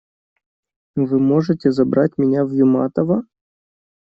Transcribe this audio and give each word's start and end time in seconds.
Вы 0.95 1.19
можете 1.19 1.71
забрать 1.71 2.17
меня 2.17 2.43
в 2.43 2.49
Юматово? 2.51 3.23